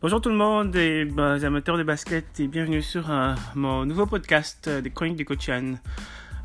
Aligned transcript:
Bonjour 0.00 0.20
tout 0.20 0.28
le 0.28 0.36
monde 0.36 0.76
et 0.76 1.04
ben, 1.04 1.42
amateurs 1.42 1.76
de 1.76 1.82
basket 1.82 2.38
et 2.38 2.46
bienvenue 2.46 2.82
sur 2.82 3.10
euh, 3.10 3.34
mon 3.56 3.84
nouveau 3.84 4.06
podcast 4.06 4.68
euh, 4.68 4.80
des 4.80 4.90
Chroniques 4.90 5.16
du 5.16 5.24
Cochan. 5.24 5.74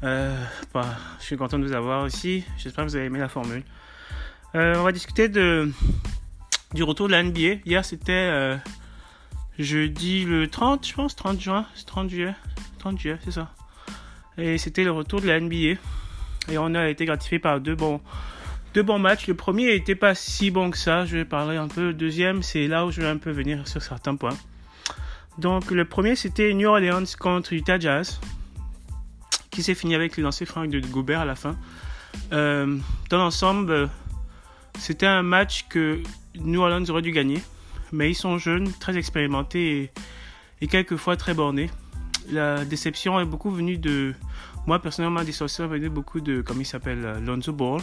Euh, 0.04 0.36
bah, 0.74 0.88
je 1.20 1.26
suis 1.26 1.38
content 1.38 1.60
de 1.60 1.68
vous 1.68 1.74
avoir 1.74 2.08
ici. 2.08 2.44
J'espère 2.58 2.84
que 2.84 2.90
vous 2.90 2.96
avez 2.96 3.06
aimé 3.06 3.20
la 3.20 3.30
formule. 3.30 3.62
Euh, 4.56 4.74
on 4.80 4.82
va 4.82 4.92
discuter 4.92 5.30
de, 5.30 5.72
du 6.74 6.82
retour 6.82 7.06
de 7.06 7.12
la 7.12 7.22
NBA. 7.22 7.62
Hier 7.64 7.86
c'était 7.86 8.58
jeudi 9.60 10.26
le 10.26 10.48
30, 10.48 10.88
je 10.88 10.96
pense, 10.96 11.16
30 11.16 11.40
juin, 11.40 11.68
30 11.86 12.10
juillet, 12.10 12.34
30 12.80 13.00
juillet, 13.00 13.20
c'est 13.24 13.34
ça. 13.34 13.52
Et 14.36 14.58
c'était 14.58 14.84
le 14.84 14.92
retour 14.92 15.22
de 15.22 15.28
la 15.28 15.40
NBA. 15.40 15.80
Et 16.50 16.58
on 16.58 16.74
a 16.74 16.90
été 16.90 17.06
gratifié 17.06 17.38
par 17.38 17.62
deux 17.62 17.76
bons 17.76 18.02
deux 18.74 18.84
bons 18.84 19.00
matchs. 19.00 19.28
Le 19.28 19.36
premier 19.36 19.74
n'était 19.74 19.96
pas 19.96 20.16
si 20.16 20.52
bon 20.52 20.72
que 20.72 20.78
ça. 20.78 21.06
Je 21.06 21.18
vais 21.18 21.26
parler 21.26 21.58
un 21.58 21.68
peu. 21.68 21.88
Le 21.88 21.94
deuxième, 21.94 22.44
c'est 22.44 22.68
là 22.68 22.86
où 22.86 22.92
je 22.92 23.02
vais 23.02 23.08
un 23.08 23.18
peu 23.18 23.32
venir 23.32 23.68
sur 23.68 23.82
certains 23.82 24.16
points. 24.16 24.38
Donc, 25.38 25.72
le 25.72 25.86
premier, 25.86 26.16
c'était 26.16 26.54
New 26.54 26.68
Orleans 26.68 27.04
contre 27.20 27.54
Utah 27.54 27.80
Jazz, 27.80 28.20
qui 29.50 29.64
s'est 29.64 29.76
fini 29.76 29.96
avec 29.96 30.18
le 30.18 30.24
lancer 30.24 30.46
franc 30.46 30.66
de 30.66 30.80
Gobert 30.80 31.22
à 31.22 31.26
la 31.26 31.36
fin. 31.36 31.56
Euh, 32.32 32.78
dans 33.10 33.18
l'ensemble, 33.18 33.90
c'était 34.78 35.08
un 35.08 35.24
match 35.24 35.66
que 35.70 36.02
New 36.36 36.62
Orleans 36.62 36.86
aurait 36.90 37.02
dû 37.02 37.12
gagner, 37.12 37.42
mais 37.92 38.12
ils 38.12 38.16
sont 38.16 38.38
jeunes, 38.38 38.72
très 38.80 38.98
expérimentés 38.98 39.92
et, 40.62 40.68
quelquefois 40.68 41.18
très 41.18 41.34
bornés. 41.34 41.70
La 42.32 42.64
déception 42.64 43.20
est 43.20 43.26
beaucoup 43.26 43.52
venue 43.52 43.78
de. 43.78 44.14
Moi, 44.66 44.80
personnellement, 44.80 45.24
déception 45.24 45.66
est 45.66 45.68
venue 45.68 45.90
beaucoup 45.90 46.22
de. 46.22 46.42
Comment 46.42 46.62
il 46.62 46.66
s'appelle 46.66 47.18
Lonzo 47.26 47.52
Ball, 47.52 47.82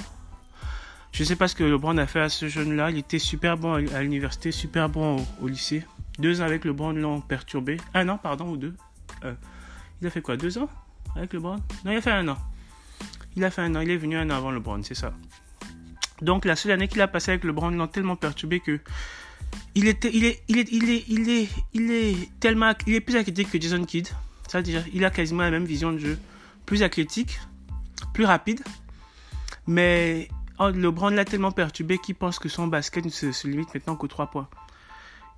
je 1.13 1.23
ne 1.23 1.29
sais 1.29 1.37
pas 1.37 1.49
ce 1.49 1.55
que 1.55 1.65
LeBron 1.65 1.97
a 1.99 2.07
fait 2.07 2.21
à 2.21 2.29
ce 2.29 2.49
jeune-là. 2.49 2.91
Il 2.91 2.99
était 2.99 3.19
super 3.19 3.57
bon 3.57 3.75
à 3.75 4.03
l'université, 4.03 4.53
super 4.53 4.89
bon 4.89 5.25
au, 5.41 5.49
lycée. 5.49 5.85
Deux 6.19 6.41
ans 6.41 6.45
avec 6.45 6.65
LeBron 6.65 6.93
l'ont 6.93 7.21
perturbé. 7.21 7.79
Un 7.95 8.09
an, 8.09 8.19
pardon, 8.19 8.49
ou 8.49 8.57
deux? 8.57 8.75
Euh, 9.25 9.35
il 10.01 10.07
a 10.07 10.11
fait 10.11 10.23
quoi 10.23 10.37
Deux 10.37 10.59
ans 10.59 10.69
avec 11.17 11.33
LeBron? 11.33 11.57
Non, 11.85 11.91
il 11.93 11.97
a 11.97 12.01
fait 12.01 12.13
un 12.13 12.29
an. 12.29 12.39
Il 13.37 13.45
a 13.45 13.51
fait 13.51 13.63
un 13.63 13.75
an. 13.75 13.81
Il 13.81 13.91
est 13.91 13.97
venu 13.97 14.17
un 14.17 14.31
an 14.31 14.37
avant 14.37 14.51
LeBron, 14.51 14.83
c'est 14.83 14.95
ça. 14.95 15.13
Donc 16.23 16.45
la 16.45 16.55
seule 16.55 16.73
année 16.73 16.89
qu'il 16.89 17.01
a 17.01 17.09
passé 17.09 17.33
avec 17.33 17.45
LeBron 17.45 17.71
l'ont 17.71 17.87
tellement 17.87 18.17
perturbé 18.17 18.61
que 18.61 18.81
il 19.75 19.89
était, 19.89 20.11
il 20.13 20.25
est, 20.25 20.43
il 20.49 20.59
est, 20.59 20.73
il 20.73 20.91
est, 20.91 21.49
il 21.73 21.91
est, 21.91 22.41
tellement, 22.41 22.73
il 22.87 22.95
est 22.95 23.01
plus 23.01 23.17
athlétique 23.17 23.51
que 23.51 23.61
Jason 23.61 23.85
Kidd. 23.85 24.09
Ça 24.49 24.63
déjà, 24.63 24.81
il 24.93 25.05
a 25.05 25.11
quasiment 25.11 25.43
la 25.43 25.51
même 25.51 25.65
vision 25.65 25.93
de 25.93 25.99
jeu, 25.99 26.19
plus 26.67 26.83
athlétique, 26.83 27.41
plus 28.13 28.25
rapide, 28.25 28.61
mais 29.67 30.29
LeBron 30.69 31.11
l'a 31.11 31.25
tellement 31.25 31.53
perturbé 31.53 31.99
qu'il 31.99 32.15
pense 32.15 32.39
que 32.39 32.49
son 32.49 32.67
basket 32.67 33.05
ne 33.05 33.11
se, 33.11 33.47
limite 33.49 33.73
maintenant 33.75 33.97
qu'aux 33.97 34.09
3 34.09 34.31
points. 34.31 34.49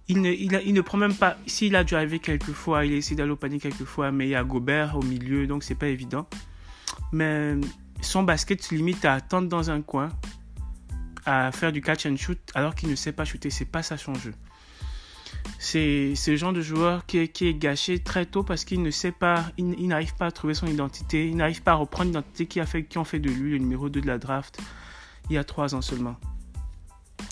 Il 0.09 0.21
ne, 0.21 0.81
prend 0.81 0.99
même 0.99 1.15
pas. 1.15 1.37
S'il 1.47 1.77
a 1.77 1.85
drivé 1.85 2.19
quelques 2.19 2.53
fois, 2.53 2.85
il 2.85 2.93
a 2.93 2.97
essayé 2.97 3.17
d'aller 3.17 3.31
au 3.31 3.37
panier 3.37 3.61
quelques 3.61 3.85
fois, 3.85 4.11
mais 4.11 4.27
il 4.27 4.31
y 4.31 4.35
a 4.35 4.43
Gobert 4.43 4.97
au 4.97 5.03
milieu, 5.03 5.47
donc 5.47 5.63
c'est 5.63 5.77
pas 5.77 5.87
évident. 5.87 6.27
Mais 7.13 7.55
son 8.01 8.25
basket 8.25 8.63
se 8.63 8.75
limite 8.75 9.05
à 9.05 9.15
attendre 9.15 9.49
dans 9.49 9.71
un 9.71 9.81
coin, 9.81 10.11
à 11.25 11.53
faire 11.53 11.73
du 11.73 11.81
catch 11.81 12.05
and 12.07 12.17
shoot, 12.17 12.39
alors 12.55 12.75
qu'il 12.75 12.91
ne 12.91 12.97
sait 12.97 13.13
pas 13.13 13.25
shooter. 13.25 13.51
C'est 13.51 13.65
pas 13.65 13.83
ça 13.83 13.97
son 13.97 14.15
jeu. 14.15 14.35
C'est 15.59 16.15
ce 16.17 16.37
genre 16.37 16.53
de 16.53 16.61
joueur 16.61 17.07
qui 17.07 17.19
est, 17.19 17.59
gâché 17.59 18.01
très 18.01 18.27
tôt 18.27 18.43
parce 18.43 18.65
qu'il 18.65 18.83
ne 18.83 18.91
sait 18.91 19.13
pas, 19.13 19.47
il, 19.57 19.87
n'arrive 19.87 20.15
pas 20.15 20.27
à 20.27 20.31
trouver 20.33 20.55
son 20.55 20.67
identité, 20.67 21.29
il 21.29 21.37
n'arrive 21.37 21.63
pas 21.63 21.73
à 21.73 21.75
reprendre 21.77 22.07
l'identité 22.07 22.47
qui 22.47 22.61
a 22.61 22.67
fait, 22.67 22.85
qui 22.85 22.99
ont 22.99 23.05
fait 23.05 23.21
de 23.21 23.31
lui 23.31 23.53
le 23.53 23.59
numéro 23.59 23.89
2 23.89 24.01
de 24.01 24.07
la 24.07 24.19
draft 24.19 24.61
il 25.33 25.37
y 25.37 25.39
a 25.39 25.45
trois 25.45 25.75
ans 25.75 25.81
seulement. 25.81 26.17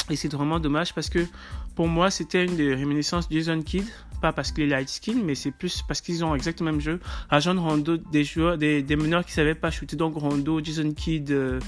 Et 0.08 0.16
c'est 0.16 0.32
vraiment 0.32 0.58
dommage 0.58 0.94
parce 0.94 1.08
que 1.08 1.26
pour 1.74 1.88
moi, 1.88 2.10
c'était 2.10 2.44
une 2.44 2.56
des 2.56 2.74
réminiscences 2.74 3.28
du 3.28 3.36
Jason 3.36 3.62
Kidd. 3.62 3.84
Pas 4.20 4.32
parce 4.32 4.52
qu'il 4.52 4.64
est 4.64 4.66
light 4.66 4.88
skin, 4.88 5.16
mais 5.24 5.34
c'est 5.34 5.50
plus 5.50 5.82
parce 5.82 6.02
qu'ils 6.02 6.24
ont 6.24 6.34
exactement 6.34 6.70
le 6.70 6.76
même 6.76 6.82
jeu. 6.82 7.00
Rajon 7.30 7.60
Rondo, 7.60 7.96
des 7.96 8.24
joueurs, 8.24 8.58
des, 8.58 8.84
meneurs 8.96 9.24
qui 9.24 9.32
savaient 9.32 9.54
pas 9.54 9.70
shooter. 9.70 9.96
Donc 9.96 10.14
Rondo, 10.14 10.62
Jason 10.62 10.92
Kidd, 10.92 11.30
euh, 11.30 11.58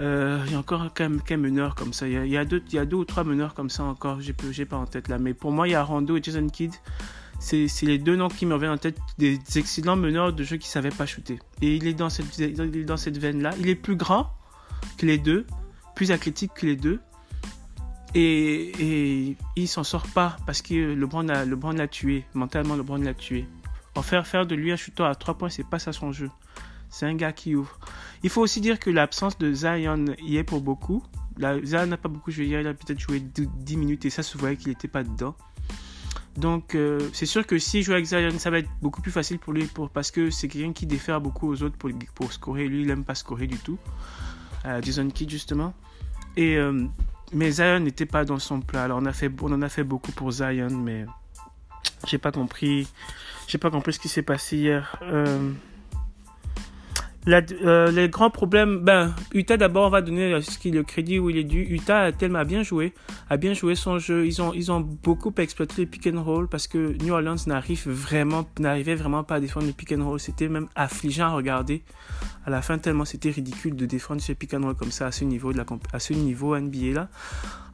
euh, 0.00 0.42
il 0.46 0.52
y 0.52 0.54
a 0.54 0.58
encore 0.58 0.90
quelques 0.94 1.32
meneurs 1.32 1.74
comme 1.74 1.92
ça. 1.92 2.08
Il 2.08 2.28
y, 2.28 2.36
a, 2.38 2.44
deux, 2.46 2.62
y 2.72 2.78
a 2.78 2.86
deux 2.86 2.96
ou 2.96 3.04
trois 3.04 3.24
meneurs 3.24 3.52
comme 3.52 3.68
ça 3.68 3.82
encore. 3.84 4.22
J'ai, 4.22 4.34
j'ai 4.52 4.64
pas 4.64 4.76
en 4.76 4.86
tête 4.86 5.08
là. 5.08 5.18
Mais 5.18 5.34
pour 5.34 5.52
moi, 5.52 5.68
il 5.68 5.72
y 5.72 5.74
a 5.74 5.82
Rondo 5.82 6.16
et 6.16 6.22
Jason 6.22 6.46
Kidd. 6.48 6.72
C'est, 7.38 7.68
les 7.82 7.98
deux 7.98 8.16
noms 8.16 8.28
qui 8.28 8.46
me 8.46 8.54
reviennent 8.54 8.72
en 8.72 8.78
tête 8.78 8.96
des 9.18 9.38
excellents 9.56 9.96
meneurs 9.96 10.32
de 10.32 10.42
jeux 10.42 10.56
qui 10.56 10.68
savaient 10.68 10.88
pas 10.88 11.04
shooter. 11.04 11.38
Et 11.60 11.76
il 11.76 11.86
est 11.86 11.92
dans 11.92 12.08
cette 12.08 13.18
veine 13.18 13.42
là. 13.42 13.50
Il 13.60 13.68
est 13.68 13.74
plus 13.74 13.96
grand 13.96 14.30
que 14.96 15.06
les 15.06 15.18
deux, 15.18 15.46
plus 15.94 16.12
athlétique 16.12 16.52
que 16.54 16.66
les 16.66 16.76
deux. 16.76 17.00
Et, 18.14 19.36
il 19.56 19.68
s'en 19.68 19.84
sort 19.84 20.06
pas 20.06 20.36
parce 20.46 20.62
que 20.62 20.74
LeBron 20.74 21.22
l'a 21.22 21.88
tué. 21.88 22.24
Mentalement, 22.34 22.76
LeBron 22.76 22.98
l'a 22.98 23.14
tué. 23.14 23.46
En 23.94 24.02
faire, 24.02 24.26
faire 24.26 24.46
de 24.46 24.54
lui 24.54 24.72
un 24.72 24.76
shooter 24.76 25.04
à 25.04 25.14
3 25.14 25.38
points, 25.38 25.48
c'est 25.48 25.68
pas 25.68 25.78
ça 25.78 25.92
son 25.92 26.12
jeu. 26.12 26.30
C'est 26.88 27.06
un 27.06 27.14
gars 27.14 27.32
qui 27.32 27.54
ouvre. 27.54 27.78
Il 28.22 28.30
faut 28.30 28.40
aussi 28.40 28.60
dire 28.60 28.78
que 28.78 28.90
l'absence 28.90 29.36
de 29.38 29.52
Zion 29.52 30.04
y 30.22 30.36
est 30.36 30.44
pour 30.44 30.60
beaucoup. 30.60 31.02
La, 31.36 31.62
Zion 31.62 31.86
n'a 31.86 31.96
pas 31.96 32.08
beaucoup 32.08 32.30
joué 32.30 32.46
hier, 32.46 32.60
il 32.60 32.66
a 32.66 32.74
peut-être 32.74 33.00
joué 33.00 33.20
10 33.20 33.76
minutes 33.76 34.04
et 34.04 34.10
ça 34.10 34.22
se 34.22 34.38
voyait 34.38 34.56
qu'il 34.56 34.68
n'était 34.68 34.88
pas 34.88 35.02
dedans. 35.02 35.34
Donc 36.36 36.74
euh, 36.74 37.00
c'est 37.12 37.26
sûr 37.26 37.46
que 37.46 37.58
s'il 37.58 37.82
joue 37.82 37.92
avec 37.92 38.04
Zion, 38.06 38.38
ça 38.38 38.50
va 38.50 38.58
être 38.58 38.68
beaucoup 38.82 39.00
plus 39.00 39.10
facile 39.10 39.38
pour 39.38 39.52
lui 39.52 39.68
parce 39.92 40.10
que 40.10 40.30
c'est 40.30 40.48
quelqu'un 40.48 40.72
qui 40.72 40.86
défère 40.86 41.20
beaucoup 41.20 41.50
aux 41.50 41.62
autres 41.62 41.76
pour, 41.76 41.90
pour 42.14 42.32
scorer. 42.32 42.68
Lui, 42.68 42.82
il 42.82 42.86
n'aime 42.86 43.04
pas 43.04 43.14
scorer 43.14 43.46
du 43.46 43.58
tout. 43.58 43.78
Jason 44.82 45.08
Kidd 45.10 45.30
justement. 45.30 45.74
Et, 46.36 46.56
euh, 46.56 46.86
mais 47.32 47.50
Zion 47.50 47.80
n'était 47.80 48.06
pas 48.06 48.24
dans 48.24 48.38
son 48.38 48.60
plat. 48.60 48.84
Alors 48.84 48.98
on, 49.00 49.06
a 49.06 49.12
fait, 49.12 49.30
on 49.42 49.52
en 49.52 49.62
a 49.62 49.68
fait 49.68 49.84
beaucoup 49.84 50.12
pour 50.12 50.30
Zion, 50.32 50.70
mais 50.70 51.06
j'ai 52.06 52.18
pas 52.18 52.32
compris. 52.32 52.88
J'ai 53.48 53.58
pas 53.58 53.70
compris 53.70 53.92
ce 53.92 53.98
qui 53.98 54.08
s'est 54.08 54.22
passé 54.22 54.56
hier. 54.56 54.96
Euh, 55.02 55.50
euh, 57.28 57.90
les 57.90 58.08
grands 58.08 58.30
problèmes, 58.30 58.78
ben, 58.78 59.14
Utah 59.34 59.56
d'abord, 59.56 59.86
on 59.86 59.90
va 59.90 60.00
donner 60.00 60.30
le 60.30 60.82
crédit 60.82 61.18
où 61.18 61.28
il 61.28 61.38
est 61.38 61.44
dû. 61.44 61.60
Utah 61.62 62.02
a 62.02 62.12
tellement 62.12 62.44
bien 62.44 62.62
joué, 62.62 62.94
a 63.28 63.36
bien 63.36 63.52
joué 63.52 63.74
son 63.74 63.98
jeu. 63.98 64.26
Ils 64.26 64.40
ont, 64.40 64.52
ils 64.52 64.70
ont 64.70 64.80
beaucoup 64.80 65.32
exploité 65.38 65.82
le 65.82 65.88
pick 65.88 66.06
and 66.06 66.22
roll 66.22 66.48
parce 66.48 66.68
que 66.68 66.96
New 67.02 67.12
Orleans 67.12 67.36
n'arrive 67.46 67.88
vraiment, 67.88 68.48
n'arrivait 68.60 68.94
vraiment 68.94 69.24
pas 69.24 69.36
à 69.36 69.40
défendre 69.40 69.66
le 69.66 69.72
pick 69.72 69.92
and 69.92 70.04
roll. 70.04 70.20
C'était 70.20 70.48
même 70.48 70.68
affligeant 70.76 71.26
à 71.26 71.30
regarder. 71.30 71.82
À 72.44 72.50
la 72.50 72.62
fin, 72.62 72.78
tellement 72.78 73.04
c'était 73.04 73.30
ridicule 73.30 73.74
de 73.74 73.86
défendre 73.86 74.20
ce 74.20 74.32
pick 74.32 74.54
and 74.54 74.62
roll 74.62 74.76
comme 74.76 74.92
ça 74.92 75.06
à 75.06 75.12
ce 75.12 75.24
niveau 75.24 75.52
de 75.52 75.58
la, 75.58 75.64
à 75.92 75.98
ce 75.98 76.12
niveau 76.12 76.56
NBA 76.56 76.92
là. 76.94 77.08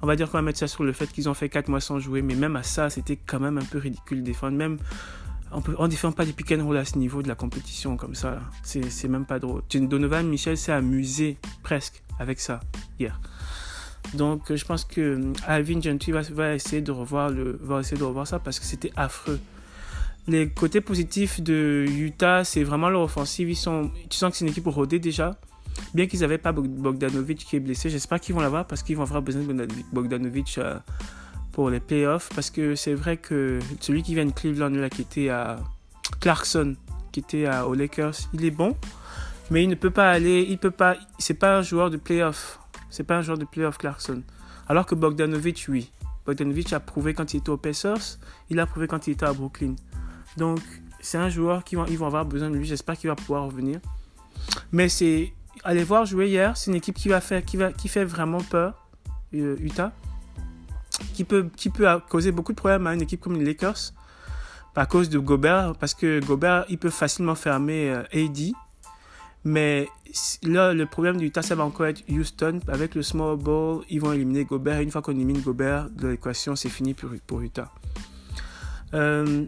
On 0.01 0.07
va 0.07 0.17
dire 0.17 0.29
qu'on 0.29 0.39
va 0.39 0.43
mettre 0.43 0.59
ça 0.59 0.67
sur 0.67 0.83
le 0.83 0.93
fait 0.93 1.07
qu'ils 1.13 1.29
ont 1.29 1.35
fait 1.35 1.49
4 1.49 1.69
mois 1.69 1.81
sans 1.81 2.01
jouer, 2.01 2.23
mais 2.23 2.35
même 2.35 2.57
à 2.57 2.65
ça, 2.65 2.91
c'était 2.91 3.17
quand 3.17 3.39
même 3.39 3.57
un 3.57 3.65
peu 3.65 3.79
ridicule 3.79 4.19
de 4.19 4.25
défendre. 4.25 4.57
Même 4.57 4.79
on 5.53 5.83
ne 5.83 5.89
défend 5.89 6.13
pas 6.13 6.25
des 6.25 6.33
pick 6.33 6.53
and 6.53 6.65
roll 6.65 6.77
à 6.77 6.85
ce 6.85 6.99
niveau 6.99 7.23
de 7.23 7.29
la 7.29 7.35
compétition 7.35 7.97
comme 7.97 8.15
ça. 8.15 8.41
C'est 8.63 9.09
même 9.09 9.27
pas 9.27 9.39
drôle. 9.39 9.63
Donovan 9.73 10.27
Michel 10.27 10.57
s'est 10.57 10.73
amusé 10.73 11.39
presque 11.63 12.03
avec 12.19 12.41
ça 12.41 12.61
hier. 12.99 13.21
Donc 14.15 14.55
je 14.55 14.65
pense 14.65 14.85
que 14.85 15.01
euh, 15.01 15.33
Alvin 15.47 15.81
Gentry 15.81 16.13
va, 16.13 16.55
essayer 16.55 16.83
de 16.83 16.91
revoir 16.91 17.31
le, 17.31 17.59
va 17.63 17.81
essayer 17.81 17.97
de 17.97 18.05
revoir 18.05 18.27
ça 18.27 18.39
parce 18.39 18.59
que 18.59 18.67
c'était 18.67 18.93
affreux. 18.97 19.41
Les 20.29 20.49
côtés 20.49 20.81
positifs 20.81 21.41
de 21.41 21.85
Utah, 21.89 22.45
c'est 22.45 22.63
vraiment 22.63 22.89
leur 22.89 23.03
offensive. 23.03 23.51
Ils 23.51 23.57
sont, 23.57 23.91
tu 24.09 24.17
sens 24.17 24.31
que 24.31 24.37
c'est 24.37 24.45
une 24.45 24.51
équipe 24.51 24.67
rodée 24.67 24.99
déjà. 24.99 25.39
Bien 25.95 26.07
qu'ils 26.07 26.21
n'avaient 26.21 26.39
pas 26.39 26.53
Bogdanovic 26.53 27.39
qui 27.39 27.57
est 27.57 27.61
blessé, 27.61 27.89
j'espère 27.89 28.21
qu'ils 28.21 28.35
vont 28.35 28.43
l'avoir 28.43 28.67
parce 28.67 28.83
qu'ils 28.83 28.97
vont 28.97 29.05
avoir 29.05 29.23
besoin 29.23 29.43
de 29.43 29.69
Bogdanovic. 29.93 30.59
Euh, 30.59 30.79
pour 31.53 31.71
les 31.71 31.81
playoffs 31.81 32.31
parce 32.35 32.51
que 32.51 32.75
c'est 32.75 32.95
vrai 32.95 33.19
que 33.19 33.61
celui 33.81 34.03
qui 34.03 34.15
vient 34.15 34.27
de 34.27 34.33
Cleveland, 34.33 34.71
là, 34.71 34.89
qui 34.89 35.03
était 35.03 35.29
à 35.29 35.59
Clarkson, 36.21 36.77
qui 37.13 37.21
était 37.21 37.47
à, 37.47 37.67
aux 37.69 37.75
Lakers, 37.75 38.15
il 38.33 38.45
est 38.45 38.51
bon, 38.51 38.77
mais 39.51 39.63
il 39.63 39.69
ne 39.69 39.75
peut 39.75 39.91
pas 39.91 40.11
aller, 40.11 40.47
il 40.49 40.59
peut 40.59 40.71
pas, 40.71 40.97
c'est 41.19 41.35
pas 41.35 41.57
un 41.59 41.63
joueur 41.63 41.91
de 41.91 41.99
playoff, 41.99 42.59
c'est 42.91 43.05
pas 43.05 43.19
un 43.19 43.23
joueur 43.23 43.39
de 43.39 43.45
playoff 43.45 43.79
Clarkson. 43.79 44.23
Alors 44.69 44.87
que 44.87 44.95
Bogdanovic, 44.95 45.67
oui. 45.69 45.91
Bogdanovic 46.25 46.73
a 46.73 46.81
prouvé 46.81 47.15
quand 47.15 47.35
il 47.35 47.39
était 47.39 47.51
aux 47.51 47.57
Pacers, 47.57 48.19
il 48.49 48.59
a 48.61 48.67
prouvé 48.67 48.87
quand 48.87 49.07
il 49.07 49.13
était 49.13 49.27
à 49.27 49.33
Brooklyn. 49.33 49.75
Donc, 50.37 50.61
c'est 51.01 51.19
un 51.19 51.29
joueur 51.29 51.65
qui 51.65 51.75
vont, 51.75 51.85
ils 51.87 51.99
vont 51.99 52.07
avoir 52.07 52.25
besoin 52.25 52.49
de 52.49 52.57
lui. 52.57 52.65
J'espère 52.65 52.97
qu'il 52.97 53.11
va 53.11 53.17
pouvoir 53.17 53.45
revenir. 53.45 53.81
Mais 54.71 54.89
c'est, 54.89 55.33
allez 55.65 55.85
voir 55.85 56.07
jouer 56.07 56.29
hier, 56.29 56.57
c'est 56.57 56.71
une 56.71 56.77
équipe 56.77 56.97
qui 56.97 57.09
va 57.09 57.21
faire, 57.21 57.45
qui 57.45 57.57
va, 57.57 57.73
qui 57.73 57.89
fait 57.89 58.05
vraiment 58.05 58.41
peur, 58.41 58.87
euh, 59.35 59.57
Utah 59.61 59.93
qui 61.15 61.25
peut, 61.25 61.49
qui 61.57 61.71
peut 61.71 61.87
causer 62.09 62.33
beaucoup 62.33 62.53
de 62.53 62.59
problèmes 62.59 62.87
à 62.87 62.95
une 62.95 63.03
équipe 63.03 63.21
comme 63.21 63.39
les 63.39 63.45
Lakers 63.45 63.93
à 64.75 64.87
cause 64.87 65.11
de 65.11 65.19
Gobert, 65.19 65.75
parce 65.79 65.95
que 65.95 66.25
Gobert, 66.25 66.65
il 66.69 66.79
peut 66.79 66.91
facilement 66.91 67.35
fermer 67.35 67.91
euh, 67.91 68.03
AD. 68.15 68.53
Mais 69.45 69.89
là, 70.43 70.73
le 70.73 70.87
problème 70.87 71.17
du 71.17 71.27
Utah, 71.27 71.43
ça 71.43 71.55
va 71.55 71.65
encore 71.65 71.87
être 71.87 72.03
Houston. 72.09 72.61
Avec 72.69 72.95
le 72.95 73.03
small 73.03 73.37
ball, 73.37 73.81
ils 73.91 74.01
vont 74.01 74.13
éliminer 74.13 74.45
Gobert. 74.45 74.79
Et 74.79 74.83
une 74.83 74.91
fois 74.91 75.03
qu'on 75.03 75.13
élimine 75.13 75.41
Gobert 75.41 75.91
de 75.91 76.09
l'équation, 76.09 76.57
c'est 76.57 76.69
fini 76.69 76.95
pour, 76.95 77.11
pour 77.27 77.41
Utah. 77.41 77.71
Euh, 78.95 79.45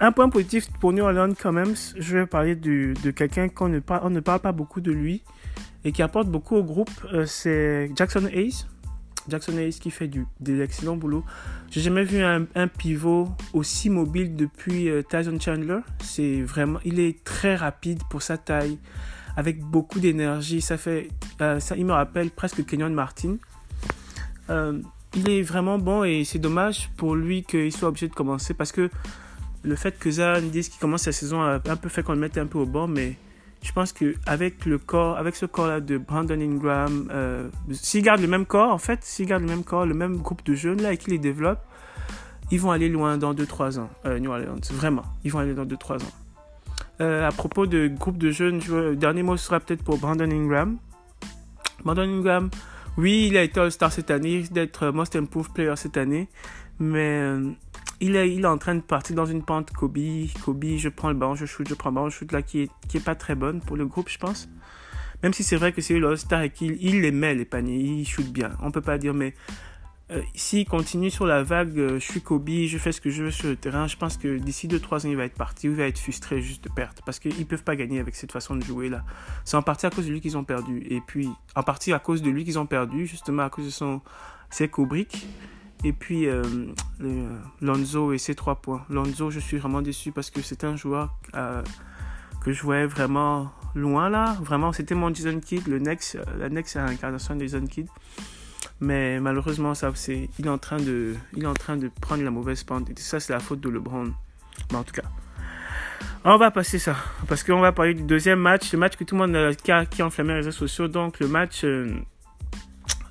un 0.00 0.12
point 0.12 0.30
positif 0.30 0.68
pour 0.80 0.92
New 0.92 1.04
Orleans, 1.04 1.34
quand 1.40 1.52
même, 1.52 1.74
je 1.96 2.16
vais 2.16 2.26
parler 2.26 2.56
de, 2.56 2.94
de 3.04 3.10
quelqu'un 3.10 3.48
qu'on 3.48 3.68
ne, 3.68 3.78
parle, 3.78 4.10
ne 4.10 4.20
parle 4.20 4.40
pas 4.40 4.52
beaucoup 4.52 4.80
de 4.80 4.90
lui 4.90 5.22
et 5.84 5.92
qui 5.92 6.02
apporte 6.02 6.28
beaucoup 6.28 6.56
au 6.56 6.64
groupe, 6.64 6.90
euh, 7.12 7.24
c'est 7.26 7.90
Jackson 7.94 8.26
Hayes 8.26 8.66
Jackson 9.30 9.56
Hayes 9.56 9.78
qui 9.80 9.90
fait 9.90 10.08
du, 10.08 10.26
de 10.40 10.52
l'excellent 10.52 10.96
boulot. 10.96 11.24
J'ai 11.70 11.80
jamais 11.80 12.04
vu 12.04 12.22
un, 12.22 12.46
pivot 12.66 13.28
aussi 13.52 13.90
mobile 13.90 14.36
depuis 14.36 14.88
euh, 14.88 15.02
Tyson 15.02 15.38
Chandler. 15.40 15.80
C'est 16.02 16.42
vraiment, 16.42 16.80
il 16.84 17.00
est 17.00 17.22
très 17.24 17.56
rapide 17.56 18.02
pour 18.10 18.22
sa 18.22 18.36
taille, 18.36 18.78
avec 19.36 19.60
beaucoup 19.60 20.00
d'énergie. 20.00 20.60
Ça 20.60 20.76
fait, 20.76 21.08
euh, 21.40 21.60
ça, 21.60 21.76
il 21.76 21.86
me 21.86 21.92
rappelle 21.92 22.30
presque 22.30 22.64
Kenyon 22.66 22.90
Martin. 22.90 23.36
Euh, 24.50 24.80
il 25.14 25.28
est 25.28 25.42
vraiment 25.42 25.78
bon 25.78 26.04
et 26.04 26.24
c'est 26.24 26.38
dommage 26.38 26.90
pour 26.96 27.16
lui 27.16 27.42
qu'il 27.42 27.72
soit 27.72 27.88
obligé 27.88 28.08
de 28.08 28.14
commencer 28.14 28.54
parce 28.54 28.70
que 28.70 28.90
le 29.62 29.76
fait 29.76 29.98
que 29.98 30.10
Zan 30.10 30.40
dise 30.40 30.68
qu'il 30.68 30.80
commence 30.80 31.02
sa 31.02 31.12
saison 31.12 31.42
a 31.42 31.60
un 31.66 31.76
peu 31.76 31.88
fait 31.88 32.02
qu'on 32.02 32.12
le 32.12 32.20
mette 32.20 32.38
un 32.38 32.46
peu 32.46 32.58
au 32.58 32.66
bord, 32.66 32.88
mais 32.88 33.16
je 33.62 33.72
pense 33.72 33.92
qu'avec 33.92 34.64
le 34.64 34.78
corps, 34.78 35.18
avec 35.18 35.36
ce 35.36 35.46
corps-là 35.46 35.80
de 35.80 35.98
Brandon 35.98 36.40
Ingram, 36.40 37.08
euh, 37.12 37.48
s'ils 37.72 38.02
gardent 38.02 38.22
le 38.22 38.28
même 38.28 38.46
corps, 38.46 38.72
en 38.72 38.78
fait, 38.78 39.00
s'ils 39.02 39.26
gardent 39.26 39.42
le 39.42 39.48
même 39.48 39.64
corps, 39.64 39.84
le 39.84 39.94
même 39.94 40.16
groupe 40.18 40.44
de 40.44 40.54
jeunes 40.54 40.80
là 40.80 40.92
et 40.92 40.96
qu'ils 40.96 41.12
les 41.12 41.18
développent, 41.18 41.64
ils 42.50 42.60
vont 42.60 42.70
aller 42.70 42.88
loin 42.88 43.18
dans 43.18 43.34
2-3 43.34 43.78
ans, 43.78 43.90
euh, 44.06 44.18
New 44.18 44.30
Orleans. 44.30 44.60
Vraiment, 44.72 45.04
ils 45.24 45.30
vont 45.30 45.40
aller 45.40 45.54
dans 45.54 45.66
2-3 45.66 46.02
ans. 46.02 46.12
Euh, 47.00 47.26
à 47.26 47.32
propos 47.32 47.66
de 47.66 47.88
groupe 47.88 48.18
de 48.18 48.30
jeunes, 48.30 48.60
le 48.68 48.96
dernier 48.96 49.22
mot 49.22 49.36
sera 49.36 49.60
peut-être 49.60 49.84
pour 49.84 49.98
Brandon 49.98 50.30
Ingram. 50.30 50.78
Brandon 51.84 52.02
Ingram, 52.02 52.50
oui, 52.96 53.28
il 53.30 53.36
a 53.36 53.42
été 53.42 53.60
All-Star 53.60 53.92
cette 53.92 54.10
année, 54.10 54.44
d'être 54.50 54.88
Most 54.88 55.16
Improved 55.16 55.52
Player 55.52 55.74
cette 55.76 55.96
année, 55.96 56.28
mais 56.78 57.22
il 58.00 58.16
est, 58.16 58.44
en 58.46 58.58
train 58.58 58.74
de 58.74 58.80
partir 58.80 59.14
dans 59.14 59.26
une 59.26 59.42
pente 59.42 59.72
Kobe. 59.72 59.98
Kobe, 60.42 60.64
je 60.76 60.88
prends 60.88 61.08
le 61.08 61.14
ballon, 61.14 61.34
je 61.34 61.46
shoot, 61.46 61.68
je 61.68 61.74
prends 61.74 61.90
le 61.90 61.94
ballon, 61.94 62.08
je 62.08 62.16
shoot 62.16 62.32
là 62.32 62.42
qui 62.42 62.62
est, 62.62 63.04
pas 63.04 63.14
très 63.14 63.34
bonne 63.34 63.60
pour 63.60 63.76
le 63.76 63.86
groupe, 63.86 64.08
je 64.08 64.18
pense. 64.18 64.48
Même 65.22 65.34
si 65.34 65.44
c'est 65.44 65.56
vrai 65.56 65.72
que 65.72 65.82
c'est 65.82 65.98
le 65.98 66.08
All-Star 66.08 66.42
et 66.42 66.50
qu'il 66.50 66.78
il 66.80 67.02
les 67.02 67.10
met 67.10 67.34
les 67.34 67.44
paniers, 67.44 67.78
il 67.78 68.06
shoot 68.06 68.26
bien. 68.26 68.52
On 68.62 68.70
peut 68.70 68.80
pas 68.80 68.96
dire, 68.96 69.12
mais 69.12 69.34
euh, 70.10 70.22
s'il 70.34 70.66
continue 70.66 71.10
sur 71.10 71.26
la 71.26 71.42
vague, 71.42 71.78
euh, 71.78 72.00
je 72.00 72.04
suis 72.04 72.20
Kobe, 72.20 72.48
je 72.48 72.78
fais 72.78 72.90
ce 72.90 73.00
que 73.00 73.10
je 73.10 73.24
veux 73.24 73.30
sur 73.30 73.48
le 73.48 73.56
terrain, 73.56 73.86
je 73.86 73.96
pense 73.96 74.16
que 74.16 74.38
d'ici 74.38 74.66
2-3 74.66 75.06
ans, 75.06 75.10
il 75.10 75.16
va 75.16 75.24
être 75.24 75.36
parti 75.36 75.68
ou 75.68 75.72
il 75.72 75.76
va 75.76 75.84
être 75.84 75.98
frustré 75.98 76.40
juste 76.40 76.64
de 76.64 76.70
perte. 76.70 77.02
Parce 77.04 77.18
qu'ils 77.18 77.46
peuvent 77.46 77.62
pas 77.62 77.76
gagner 77.76 78.00
avec 78.00 78.16
cette 78.16 78.32
façon 78.32 78.56
de 78.56 78.64
jouer 78.64 78.88
là. 78.88 79.04
C'est 79.44 79.56
en 79.56 79.62
partie 79.62 79.86
à 79.86 79.90
cause 79.90 80.06
de 80.06 80.12
lui 80.12 80.20
qu'ils 80.20 80.38
ont 80.38 80.44
perdu. 80.44 80.84
Et 80.88 81.00
puis, 81.00 81.28
en 81.54 81.62
partie 81.62 81.92
à 81.92 81.98
cause 81.98 82.22
de 82.22 82.30
lui 82.30 82.44
qu'ils 82.44 82.58
ont 82.58 82.66
perdu, 82.66 83.06
justement 83.06 83.42
à 83.42 83.50
cause 83.50 83.66
de 83.66 83.70
son. 83.70 84.00
C'est 84.48 84.68
Kubrick. 84.68 85.26
Et 85.82 85.92
puis 85.92 86.26
euh, 86.26 86.42
Lonzo 87.60 88.12
et 88.12 88.18
ses 88.18 88.34
trois 88.34 88.56
points. 88.56 88.84
Lonzo, 88.90 89.30
je 89.30 89.40
suis 89.40 89.56
vraiment 89.56 89.82
déçu 89.82 90.12
parce 90.12 90.30
que 90.30 90.42
c'est 90.42 90.64
un 90.64 90.76
joueur 90.76 91.14
euh, 91.34 91.62
que 92.44 92.52
je 92.52 92.62
voyais 92.62 92.86
vraiment 92.86 93.50
loin 93.74 94.10
là. 94.10 94.36
Vraiment, 94.42 94.72
c'était 94.72 94.94
mon 94.94 95.12
Jason 95.12 95.40
Kidd. 95.40 95.66
Le 95.68 95.78
next, 95.78 96.18
la 96.38 96.48
next, 96.48 96.74
c'est 96.74 96.80
l'incarnation 96.80 97.34
de 97.34 97.42
Jason 97.42 97.66
Kidd. 97.66 97.88
Mais 98.80 99.20
malheureusement, 99.20 99.74
ça, 99.74 99.90
c'est, 99.94 100.30
il, 100.38 100.46
est 100.46 100.50
en 100.50 100.58
train 100.58 100.78
de, 100.78 101.14
il 101.34 101.44
est 101.44 101.46
en 101.46 101.54
train 101.54 101.76
de 101.76 101.90
prendre 102.00 102.22
la 102.22 102.30
mauvaise 102.30 102.64
pente. 102.64 102.88
Et 102.90 102.94
ça, 102.96 103.20
c'est 103.20 103.32
la 103.32 103.40
faute 103.40 103.60
de 103.60 103.68
LeBron. 103.68 104.12
Mais 104.70 104.78
en 104.78 104.82
tout 104.84 104.94
cas, 104.94 105.02
on 106.24 106.36
va 106.36 106.50
passer 106.50 106.78
ça. 106.78 106.96
Parce 107.28 107.42
qu'on 107.42 107.60
va 107.60 107.72
parler 107.72 107.94
du 107.94 108.02
deuxième 108.02 108.40
match. 108.40 108.72
Le 108.72 108.78
match 108.78 108.96
que 108.96 109.04
tout 109.04 109.14
le 109.14 109.20
monde 109.26 109.36
euh, 109.36 109.52
a, 109.68 109.86
qui 109.86 110.02
a 110.02 110.06
enflammé 110.06 110.30
les 110.30 110.36
réseaux 110.36 110.50
sociaux. 110.50 110.88
Donc, 110.88 111.20
le 111.20 111.28
match 111.28 111.64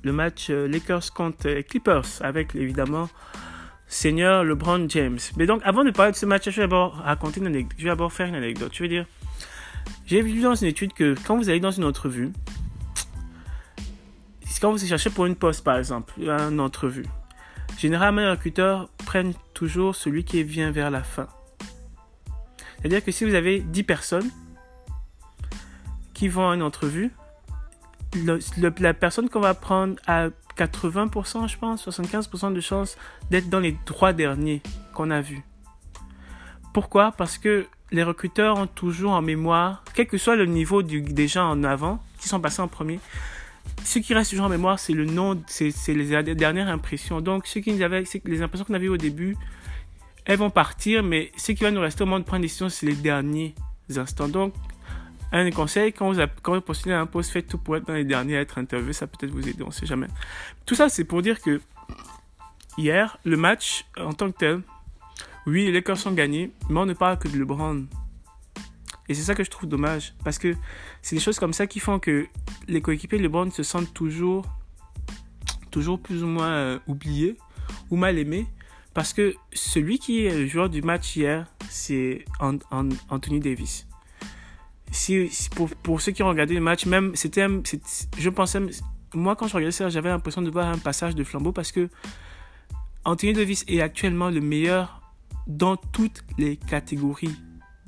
le 0.02 0.12
match 0.12 0.48
euh, 0.50 0.66
Lakers 0.66 1.12
contre 1.12 1.48
euh, 1.48 1.62
Clippers 1.62 2.06
avec 2.20 2.54
évidemment 2.54 3.08
Seigneur 3.86 4.44
LeBron 4.44 4.88
James. 4.88 5.18
Mais 5.36 5.46
donc, 5.46 5.60
avant 5.64 5.84
de 5.84 5.90
parler 5.90 6.12
de 6.12 6.16
ce 6.16 6.26
match, 6.26 6.44
je 6.44 6.56
vais 6.56 6.62
d'abord 6.62 6.94
raconter 6.94 7.40
une. 7.40 7.68
Je 7.76 7.84
vais 7.84 7.90
d'abord 7.90 8.12
faire 8.12 8.28
une 8.28 8.36
anecdote. 8.36 8.70
Je 8.72 8.82
veux 8.82 8.88
dire, 8.88 9.06
j'ai 10.06 10.22
vu 10.22 10.40
dans 10.40 10.54
une 10.54 10.68
étude 10.68 10.92
que 10.92 11.14
quand 11.26 11.36
vous 11.36 11.48
allez 11.48 11.60
dans 11.60 11.70
une 11.70 11.84
entrevue, 11.84 12.32
quand 14.60 14.70
vous 14.70 14.78
cherchez 14.78 15.10
pour 15.10 15.26
une 15.26 15.36
poste, 15.36 15.64
par 15.64 15.78
exemple, 15.78 16.12
une 16.18 16.60
entrevue, 16.60 17.06
généralement 17.78 18.20
les 18.20 18.30
recruteurs 18.30 18.90
prennent 19.06 19.32
toujours 19.54 19.96
celui 19.96 20.24
qui 20.24 20.42
vient 20.42 20.70
vers 20.70 20.90
la 20.90 21.02
fin. 21.02 21.28
C'est-à-dire 22.78 23.02
que 23.02 23.10
si 23.10 23.24
vous 23.24 23.34
avez 23.34 23.60
10 23.60 23.82
personnes 23.84 24.30
qui 26.12 26.28
vont 26.28 26.50
à 26.50 26.54
une 26.54 26.62
entrevue, 26.62 27.10
la 28.14 28.94
personne 28.94 29.28
qu'on 29.28 29.40
va 29.40 29.54
prendre 29.54 29.96
a 30.06 30.28
80%, 30.56 31.48
je 31.48 31.56
pense, 31.56 31.86
75% 31.86 32.52
de 32.52 32.60
chances 32.60 32.96
d'être 33.30 33.48
dans 33.48 33.60
les 33.60 33.76
trois 33.86 34.12
derniers 34.12 34.62
qu'on 34.94 35.10
a 35.10 35.20
vus. 35.20 35.42
Pourquoi? 36.74 37.12
Parce 37.12 37.38
que 37.38 37.66
les 37.92 38.02
recruteurs 38.02 38.58
ont 38.58 38.66
toujours 38.66 39.12
en 39.12 39.22
mémoire, 39.22 39.82
quel 39.94 40.06
que 40.06 40.18
soit 40.18 40.36
le 40.36 40.46
niveau 40.46 40.82
des 40.82 41.28
gens 41.28 41.50
en 41.50 41.64
avant, 41.64 42.02
qui 42.18 42.28
sont 42.28 42.40
passés 42.40 42.62
en 42.62 42.68
premier, 42.68 43.00
ce 43.84 43.98
qui 43.98 44.14
reste 44.14 44.30
toujours 44.30 44.46
en 44.46 44.50
mémoire, 44.50 44.78
c'est 44.78 44.92
le 44.92 45.04
nom, 45.06 45.40
c'est 45.46 45.72
les 45.88 46.34
dernières 46.34 46.68
impressions. 46.68 47.20
Donc, 47.20 47.46
ce 47.46 47.58
qui 47.58 47.72
nous 47.72 47.78
les 47.78 48.42
impressions 48.42 48.64
qu'on 48.64 48.74
avait 48.74 48.88
au 48.88 48.96
début, 48.96 49.36
elles 50.24 50.38
vont 50.38 50.50
partir, 50.50 51.02
mais 51.02 51.32
ce 51.36 51.52
qui 51.52 51.64
va 51.64 51.70
nous 51.70 51.80
rester 51.80 52.02
au 52.02 52.06
moment 52.06 52.20
de 52.20 52.24
prendre 52.24 52.42
des 52.42 52.46
décisions, 52.46 52.68
c'est 52.68 52.86
les 52.86 52.94
derniers 52.94 53.54
instants. 53.96 54.28
Donc, 54.28 54.52
un 55.32 55.50
conseil, 55.50 55.92
quand 55.92 56.12
vous, 56.12 56.20
quand 56.42 56.54
vous 56.54 56.60
postulez 56.60 56.94
un 56.94 57.06
poste, 57.06 57.30
faites 57.30 57.46
tout 57.46 57.58
pour 57.58 57.76
être 57.76 57.86
dans 57.86 57.94
les 57.94 58.04
derniers 58.04 58.36
à 58.36 58.40
être 58.40 58.58
interviewé, 58.58 58.92
ça 58.92 59.06
peut-être 59.06 59.30
vous 59.30 59.48
aider, 59.48 59.62
on 59.62 59.70
sait 59.70 59.86
jamais. 59.86 60.08
Tout 60.66 60.74
ça, 60.74 60.88
c'est 60.88 61.04
pour 61.04 61.22
dire 61.22 61.40
que 61.40 61.60
hier, 62.76 63.18
le 63.24 63.36
match 63.36 63.84
en 63.96 64.12
tant 64.12 64.30
que 64.32 64.38
tel, 64.38 64.62
oui, 65.46 65.66
les 65.66 65.72
Lakers 65.72 65.98
sont 65.98 66.12
gagnés, 66.12 66.52
mais 66.68 66.80
on 66.80 66.86
ne 66.86 66.94
parle 66.94 67.18
que 67.18 67.28
de 67.28 67.38
LeBron. 67.38 67.86
Et 69.08 69.14
c'est 69.14 69.22
ça 69.22 69.34
que 69.34 69.44
je 69.44 69.50
trouve 69.50 69.68
dommage, 69.68 70.14
parce 70.24 70.38
que 70.38 70.54
c'est 71.02 71.16
des 71.16 71.22
choses 71.22 71.38
comme 71.38 71.52
ça 71.52 71.66
qui 71.66 71.80
font 71.80 71.98
que 71.98 72.26
les 72.68 72.80
coéquipiers 72.80 73.18
de 73.18 73.22
LeBron 73.22 73.50
se 73.50 73.62
sentent 73.62 73.92
toujours, 73.94 74.46
toujours 75.70 76.00
plus 76.00 76.22
ou 76.22 76.26
moins 76.26 76.52
euh, 76.52 76.78
oubliés 76.86 77.36
ou 77.90 77.96
mal 77.96 78.18
aimés, 78.18 78.46
parce 78.94 79.12
que 79.12 79.34
celui 79.52 79.98
qui 79.98 80.26
est 80.26 80.36
le 80.36 80.46
joueur 80.46 80.68
du 80.68 80.82
match 80.82 81.16
hier, 81.16 81.46
c'est 81.68 82.24
Anthony 82.40 83.40
Davis 83.40 83.86
si, 84.90 85.30
pour, 85.54 85.68
pour, 85.68 86.00
ceux 86.00 86.12
qui 86.12 86.22
ont 86.22 86.28
regardé 86.28 86.54
le 86.54 86.60
match, 86.60 86.86
même, 86.86 87.14
c'était, 87.14 87.46
je 88.18 88.30
pensais, 88.30 88.60
moi 89.14 89.36
quand 89.36 89.46
je 89.46 89.54
regardais 89.54 89.72
ça, 89.72 89.88
j'avais 89.88 90.08
l'impression 90.08 90.42
de 90.42 90.50
voir 90.50 90.68
un 90.68 90.78
passage 90.78 91.14
de 91.14 91.24
flambeau 91.24 91.52
parce 91.52 91.72
que 91.72 91.88
Anthony 93.04 93.32
Davis 93.32 93.64
est 93.68 93.80
actuellement 93.80 94.30
le 94.30 94.40
meilleur 94.40 95.00
dans 95.46 95.76
toutes 95.76 96.22
les 96.38 96.56
catégories 96.56 97.34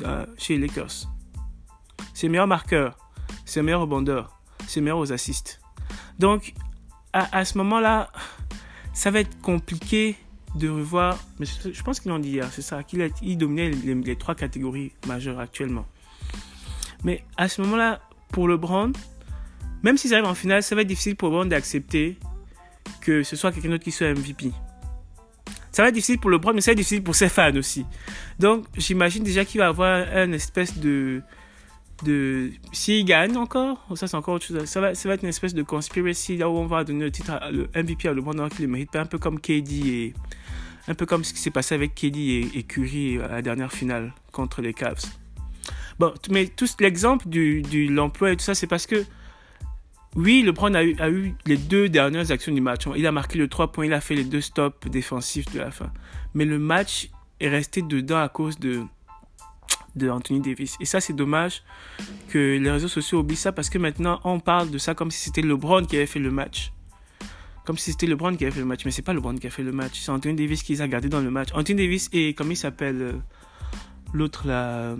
euh, 0.03 0.27
chez 0.39 0.57
les 0.57 0.67
Lakers. 0.67 1.09
C'est 2.15 2.27
le 2.27 2.33
meilleur 2.33 2.47
marqueur, 2.47 2.97
c'est 3.45 3.61
le 3.61 3.67
meilleur 3.67 3.83
rebondeur, 3.83 4.41
c'est 4.67 4.81
le 4.81 4.85
meilleur 4.85 4.99
aux 4.99 5.13
assists. 5.13 5.61
Donc, 6.19 6.55
à, 7.13 7.37
à 7.37 7.44
ce 7.44 7.59
moment-là, 7.59 8.11
ça 8.93 9.11
va 9.11 9.21
être 9.21 9.41
compliqué 9.41 10.17
de 10.55 10.69
revoir, 10.69 11.19
mais 11.39 11.47
je 11.47 11.82
pense 11.82 12.01
qu'ils 12.01 12.11
l'ont 12.11 12.19
dit 12.19 12.31
hier, 12.31 12.49
c'est 12.53 12.63
ça, 12.63 12.82
qu'il 12.82 13.09
il 13.23 13.39
dominait 13.39 13.71
les 13.71 14.17
trois 14.17 14.35
catégories 14.35 14.93
majeures 15.06 15.41
actuellement. 15.41 15.87
Mais 17.05 17.25
à 17.37 17.49
ce 17.49 17.61
moment-là, 17.63 18.01
pour 18.31 18.49
LeBron, 18.49 18.93
même 19.82 19.97
s'ils 19.97 20.15
arrivent 20.15 20.27
en 20.27 20.35
finale, 20.35 20.63
ça 20.63 20.75
va 20.75 20.82
être 20.82 20.89
difficile 20.89 21.17
pour 21.17 21.29
LeBron 21.29 21.47
d'accepter 21.47 22.19
que 23.01 23.23
ce 23.23 23.37
soit 23.37 23.53
quelqu'un 23.53 23.71
d'autre 23.71 23.85
qui 23.85 23.91
soit 23.91 24.13
MVP. 24.13 24.53
Ça 25.73 25.82
va 25.82 25.89
être 25.89 25.94
difficile 25.94 26.19
pour 26.19 26.31
LeBron, 26.31 26.53
mais 26.53 26.61
ça 26.61 26.71
va 26.71 26.73
être 26.73 26.79
difficile 26.79 27.03
pour 27.03 27.15
ses 27.15 27.29
fans 27.29 27.56
aussi. 27.56 27.87
Donc, 28.39 28.67
j'imagine 28.77 29.25
déjà 29.25 29.44
qu'il 29.44 29.61
va 29.61 29.69
avoir 29.69 30.06
une 30.17 30.35
espèce 30.35 30.79
de. 30.79 31.23
de 32.05 32.51
S'il 32.73 33.05
gagne 33.05 33.37
encore, 33.37 33.87
ça 33.94 34.06
c'est 34.06 34.17
encore 34.17 34.35
autre 34.35 34.47
chose. 34.47 34.65
Ça 34.67 34.81
va, 34.81 34.94
ça 34.94 35.09
va 35.09 35.15
être 35.15 35.23
une 35.23 35.31
espèce 35.31 35.55
de 35.55 35.63
conspiracy 35.63 36.37
là 36.37 36.49
où 36.49 36.56
on 36.56 36.67
va 36.67 36.85
donner 36.85 37.05
le 37.05 37.11
titre 37.11 37.41
le 37.51 37.69
MVP 37.75 38.09
à 38.09 38.13
LeBron 38.13 38.32
alors 38.32 38.51
qu'il 38.51 38.67
le 38.67 38.71
mérite 38.71 38.91
pas, 38.91 39.01
un 39.01 39.06
peu 39.06 39.19
comme 39.19 39.41
KD 39.41 39.73
et. 39.87 40.15
Un 40.89 40.94
peu 40.94 41.06
comme 41.06 41.23
ce 41.23 41.32
qui 41.32 41.39
s'est 41.39 41.53
passé 41.53 41.77
avec 41.77 41.94
KD 41.94 42.17
et, 42.17 42.59
et 42.59 42.63
Curry 42.65 43.21
à 43.21 43.29
la 43.29 43.43
dernière 43.43 43.73
finale 43.73 44.13
contre 44.32 44.63
les 44.63 44.75
Cavs. 44.75 45.21
Bon, 45.99 46.13
mais 46.31 46.46
tout 46.46 46.67
l'exemple 46.81 47.29
du, 47.29 47.63
du 47.63 47.89
l'emploi 47.89 48.32
et 48.32 48.37
tout 48.37 48.44
ça, 48.44 48.55
c'est 48.55 48.67
parce 48.67 48.87
que 48.87 49.05
oui, 50.15 50.43
LeBron 50.43 50.75
a 50.75 50.84
eu, 50.84 50.94
a 50.99 51.08
eu 51.08 51.34
les 51.46 51.56
deux 51.56 51.89
dernières 51.89 52.31
actions 52.31 52.53
du 52.53 52.61
match. 52.61 52.84
Il 52.96 53.06
a 53.06 53.13
marqué 53.13 53.39
le 53.39 53.49
3 53.49 53.72
points, 53.72 53.87
il 53.87 53.93
a 53.94 54.01
fait 54.01 54.15
les 54.15 54.25
deux 54.25 54.43
stops 54.43 54.89
défensifs 54.89 55.51
de 55.53 55.58
la 55.58 55.70
fin. 55.70 55.91
Mais 56.34 56.44
le 56.44 56.58
match 56.58 57.08
est 57.41 57.49
resté 57.49 57.81
dedans 57.81 58.20
à 58.20 58.29
cause 58.29 58.58
de, 58.58 58.82
de 59.96 60.11
Anthony 60.11 60.41
Davis. 60.41 60.77
Et 60.81 60.84
ça, 60.84 61.01
c'est 61.01 61.15
dommage 61.15 61.63
que 62.29 62.58
les 62.58 62.70
réseaux 62.70 62.89
sociaux 62.89 63.20
oublient 63.20 63.37
ça 63.37 63.53
parce 63.53 63.70
que 63.70 63.79
maintenant, 63.79 64.20
on 64.25 64.39
parle 64.39 64.70
de 64.70 64.79
ça 64.79 64.94
comme 64.94 65.11
si 65.11 65.20
c'était 65.20 65.43
LeBron 65.43 65.84
qui 65.84 65.96
avait 65.96 66.06
fait 66.06 66.20
le 66.20 66.31
match. 66.31 66.72
Comme 67.65 67.79
si 67.79 67.93
c'était 67.93 68.06
LeBron 68.06 68.37
qui 68.37 68.44
avait 68.44 68.53
fait 68.53 68.61
le 68.61 68.67
match. 68.67 68.84
Mais 68.84 68.91
c'est 68.91 69.03
pas 69.03 69.15
LeBron 69.15 69.37
qui 69.37 69.46
a 69.46 69.51
fait 69.51 69.63
le 69.63 69.72
match. 69.72 70.01
C'est 70.01 70.11
Anthony 70.11 70.34
Davis 70.34 70.63
qui 70.63 70.72
les 70.72 70.82
a 70.82 70.89
gardés 70.89 71.08
dans 71.08 71.20
le 71.20 71.31
match. 71.31 71.49
Anthony 71.55 71.82
Davis 71.84 72.11
et, 72.13 72.34
comment 72.34 72.51
il 72.51 72.56
s'appelle 72.56 73.01
euh, 73.01 73.13
L'autre 74.13 74.46
là. 74.46 74.94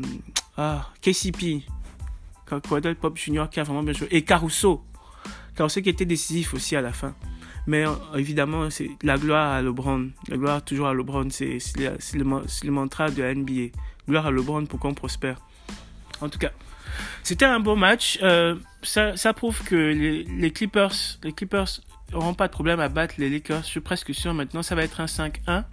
Ah, 0.57 0.89
KCP. 1.01 1.63
Quadel 2.69 2.97
Pop 2.97 3.17
Junior 3.17 3.49
qui 3.49 3.61
a 3.61 3.63
vraiment 3.63 3.83
bien 3.83 3.95
joué. 3.95 4.09
Et 4.11 4.23
Caruso. 4.23 4.85
Caruso 5.57 5.81
qui 5.81 5.89
était 5.89 6.05
décisif 6.05 6.55
aussi 6.55 6.77
à 6.77 6.81
la 6.81 6.93
fin. 6.93 7.15
Mais 7.67 7.87
euh, 7.87 7.93
évidemment, 8.17 8.69
c'est 8.71 8.91
la 9.03 9.17
gloire 9.17 9.53
à 9.53 9.63
LeBron. 9.63 10.11
La 10.29 10.37
gloire 10.37 10.63
toujours 10.63 10.89
à 10.89 10.95
LeBron. 10.95 11.29
C'est 11.31 11.59
le, 11.77 12.71
mantra 12.71 13.11
de 13.11 13.23
la 13.23 13.35
NBA. 13.35 13.69
Gloire 14.09 14.27
à 14.27 14.31
LeBron 14.31 14.67
pour 14.67 14.81
qu'on 14.81 14.95
prospère. 14.95 15.41
En 16.21 16.29
tout 16.29 16.39
cas, 16.39 16.51
c'était 17.23 17.45
un 17.45 17.61
beau 17.61 17.77
match. 17.77 18.19
Euh, 18.23 18.57
ça, 18.83 19.33
prouve 19.33 19.63
que 19.63 19.77
les, 19.77 20.25
les, 20.25 20.51
Clippers, 20.51 21.19
les 21.23 21.33
Clippers 21.33 21.81
n'auront 22.13 22.35
pas 22.35 22.49
de 22.49 22.53
problème 22.53 22.81
à 22.81 22.89
battre 22.89 23.15
les 23.19 23.31
Lakers. 23.31 23.63
Je 23.63 23.69
suis 23.69 23.81
presque 23.81 24.15
sûr 24.15 24.35
maintenant, 24.35 24.63
ça 24.63 24.75
va 24.75 24.83
être 24.83 25.01
un 25.01 25.07
5-1. 25.07 25.65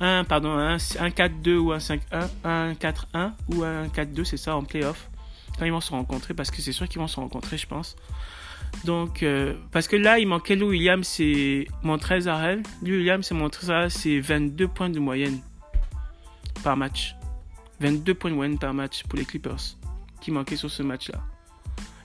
Un, 0.00 0.24
pardon, 0.24 0.52
un, 0.52 0.76
4-2 0.76 1.56
ou 1.56 1.72
un 1.72 1.78
5-1, 1.78 2.00
un 2.44 2.72
4-1 2.72 3.32
ou 3.48 3.62
un 3.64 3.86
4-2, 3.88 4.24
c'est 4.24 4.36
ça 4.36 4.56
en 4.56 4.64
playoff. 4.64 5.10
Quand 5.58 5.66
ils 5.66 5.72
vont 5.72 5.80
se 5.80 5.90
rencontrer, 5.90 6.32
parce 6.32 6.50
que 6.50 6.62
c'est 6.62 6.72
sûr 6.72 6.88
qu'ils 6.88 7.00
vont 7.00 7.08
se 7.08 7.16
rencontrer, 7.16 7.58
je 7.58 7.66
pense. 7.66 7.96
Donc, 8.84 9.22
euh, 9.22 9.54
parce 9.72 9.88
que 9.88 9.96
là, 9.96 10.18
il 10.18 10.26
manquait 10.26 10.56
Lou 10.56 10.68
Williams, 10.68 11.06
c'est 11.06 11.66
mon 11.82 11.98
13 11.98 12.28
Lou 12.82 12.92
Williams, 12.92 13.26
c'est 13.26 13.34
mon 13.34 13.50
13 13.50 13.92
c'est 13.92 14.20
22 14.20 14.68
points 14.68 14.88
de 14.88 14.98
moyenne 14.98 15.40
par 16.64 16.76
match. 16.76 17.14
22 17.80 18.14
points 18.14 18.30
de 18.30 18.36
moyenne 18.36 18.58
par 18.58 18.72
match 18.72 19.02
pour 19.04 19.18
les 19.18 19.24
Clippers 19.24 19.76
qui 20.20 20.30
manquaient 20.30 20.56
sur 20.56 20.70
ce 20.70 20.82
match-là. 20.82 21.20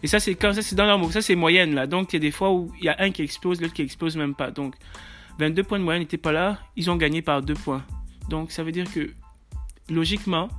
Et 0.03 0.07
ça, 0.07 0.19
c'est 0.19 0.35
quand 0.35 0.53
ça, 0.53 0.61
c'est 0.61 0.75
dans 0.75 0.85
leur 0.85 1.11
Ça, 1.11 1.21
c'est 1.21 1.35
moyenne, 1.35 1.75
là. 1.75 1.87
Donc, 1.87 2.13
il 2.13 2.17
y 2.17 2.17
a 2.17 2.19
des 2.19 2.31
fois 2.31 2.51
où 2.51 2.71
il 2.79 2.85
y 2.85 2.89
a 2.89 2.95
un 2.99 3.11
qui 3.11 3.21
explose, 3.21 3.61
l'autre 3.61 3.73
qui 3.73 3.81
explose 3.81 4.15
même 4.17 4.35
pas. 4.35 4.51
Donc, 4.51 4.75
22 5.39 5.63
points 5.63 5.79
de 5.79 5.83
moyenne 5.83 6.01
n'étaient 6.01 6.17
pas 6.17 6.31
là. 6.31 6.59
Ils 6.75 6.89
ont 6.89 6.95
gagné 6.95 7.21
par 7.21 7.41
2 7.41 7.53
points. 7.53 7.83
Donc, 8.29 8.51
ça 8.51 8.63
veut 8.63 8.71
dire 8.71 8.91
que, 8.91 9.11
logiquement, 9.89 10.49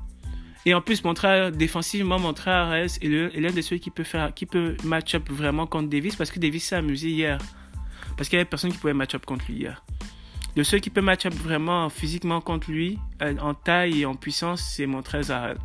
et 0.66 0.75
en 0.75 0.80
plus, 0.80 1.04
montrer 1.04 1.52
défensivement, 1.52 2.18
montrer 2.18 2.50
est 2.50 3.40
l'un 3.40 3.52
de 3.52 3.61
ceux 3.61 3.76
qui 3.76 3.90
peut 3.90 4.02
faire, 4.02 4.33
peut 4.50 4.76
match 4.83 5.14
up 5.14 5.30
vraiment 5.30 5.66
contre 5.66 5.88
Davis 5.88 6.16
parce 6.16 6.33
que 6.33 6.40
Davis 6.40 6.64
s'est 6.64 6.75
amusé 6.75 7.09
hier. 7.09 7.38
Parce 8.16 8.28
qu'il 8.28 8.37
y 8.37 8.40
avait 8.40 8.49
personne 8.49 8.73
qui 8.73 8.78
pouvait 8.78 8.92
match 8.92 9.14
up 9.14 9.25
contre 9.25 9.45
lui 9.47 9.59
hier. 9.59 9.85
Le 10.56 10.64
seul 10.64 10.80
qui 10.80 10.90
peut 10.90 11.02
match 11.02 11.25
up 11.25 11.35
vraiment 11.35 11.88
physiquement 11.88 12.40
contre 12.40 12.71
lui, 12.71 12.99
euh, 13.23 13.37
en 13.40 13.54
taille 13.54 14.00
et 14.00 14.06
en 14.06 14.16
puissance, 14.16 14.61
c'est 14.62 14.87
Montrez 14.87 15.30
Harrell. 15.30 15.59